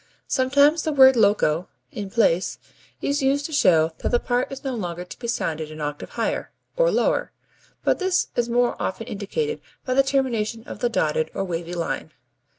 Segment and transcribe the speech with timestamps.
[0.25, 2.57] Sometimes the word loco (in place)
[3.03, 6.09] is used to show that the part is no longer to be sounded an octave
[6.17, 7.31] higher (or lower),
[7.83, 12.09] but this is more often indicated by the termination of the dotted (or wavy) line.